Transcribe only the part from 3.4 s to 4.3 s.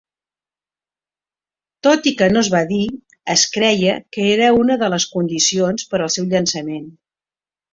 creia que